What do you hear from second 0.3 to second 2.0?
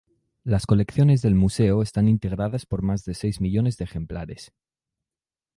Las colecciones del Museo